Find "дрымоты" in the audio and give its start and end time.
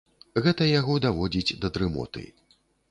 1.77-2.29